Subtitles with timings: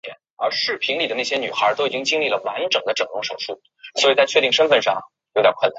[0.01, 0.01] 内蒙古科技大学是内蒙古自治区直属
[4.67, 4.89] 大学。